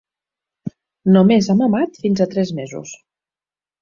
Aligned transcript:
Només 1.17 1.49
ha 1.49 1.57
mamat 1.61 2.01
fins 2.07 2.25
a 2.25 2.29
tres 2.33 2.57
mesos. 2.61 2.95